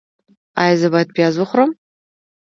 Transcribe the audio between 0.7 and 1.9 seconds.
زه باید پیاز وخورم؟